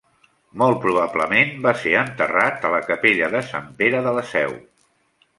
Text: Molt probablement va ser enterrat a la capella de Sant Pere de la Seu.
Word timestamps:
Molt 0.59 0.77
probablement 0.85 1.51
va 1.65 1.73
ser 1.81 1.93
enterrat 1.99 2.65
a 2.69 2.71
la 2.75 2.79
capella 2.87 3.27
de 3.35 3.43
Sant 3.51 3.67
Pere 3.83 4.01
de 4.07 4.15
la 4.21 4.25
Seu. 4.31 4.57